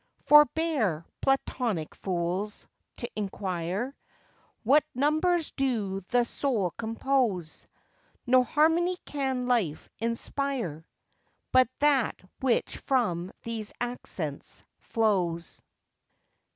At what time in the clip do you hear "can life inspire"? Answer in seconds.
9.05-10.87